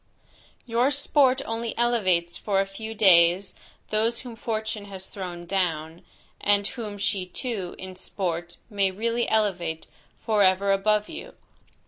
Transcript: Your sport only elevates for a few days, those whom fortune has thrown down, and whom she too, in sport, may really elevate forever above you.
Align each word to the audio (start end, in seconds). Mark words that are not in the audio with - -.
Your 0.65 0.89
sport 0.89 1.43
only 1.45 1.77
elevates 1.77 2.35
for 2.35 2.59
a 2.59 2.65
few 2.65 2.95
days, 2.95 3.53
those 3.89 4.21
whom 4.21 4.35
fortune 4.35 4.85
has 4.85 5.05
thrown 5.05 5.45
down, 5.45 6.01
and 6.41 6.65
whom 6.65 6.97
she 6.97 7.23
too, 7.27 7.75
in 7.77 7.95
sport, 7.95 8.57
may 8.67 8.89
really 8.89 9.29
elevate 9.29 9.85
forever 10.17 10.71
above 10.71 11.07
you. 11.07 11.35